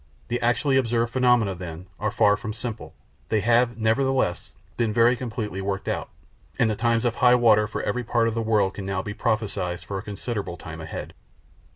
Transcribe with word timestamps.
The 0.29 0.41
actually 0.41 0.77
observed 0.77 1.13
phenomena, 1.13 1.53
then, 1.53 1.85
are 1.99 2.09
far 2.09 2.35
from 2.35 2.53
simple; 2.53 2.95
they 3.29 3.41
have, 3.41 3.77
nevertheless, 3.77 4.49
been 4.75 4.91
very 4.91 5.15
completely 5.15 5.61
worked 5.61 5.87
out, 5.87 6.09
and 6.57 6.71
the 6.71 6.75
times 6.75 7.05
of 7.05 7.13
high 7.17 7.35
water 7.35 7.67
for 7.67 7.83
every 7.83 8.03
port 8.03 8.27
in 8.27 8.33
the 8.33 8.41
world 8.41 8.73
can 8.73 8.85
now 8.87 9.03
be 9.03 9.13
prophesied 9.13 9.81
for 9.81 9.99
a 9.99 10.01
considerable 10.01 10.57
time 10.57 10.81
ahead. 10.81 11.13